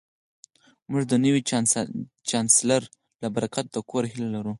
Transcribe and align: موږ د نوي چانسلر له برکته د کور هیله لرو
موږ 0.91 1.03
د 1.11 1.13
نوي 1.25 1.41
چانسلر 2.29 2.81
له 3.21 3.27
برکته 3.35 3.61
د 3.73 3.77
کور 3.89 4.03
هیله 4.11 4.27
لرو 4.35 4.49